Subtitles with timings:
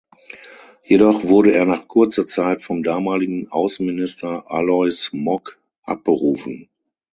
[0.81, 6.69] Jedoch wurde er nach kurzer Zeit vom damaligen Außenminister Alois Mock abberufen.